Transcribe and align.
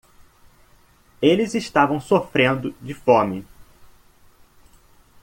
Eles 1.21 1.53
estavam 1.53 2.01
sofrendo 2.01 2.73
de 2.81 2.91
fome. 2.91 3.45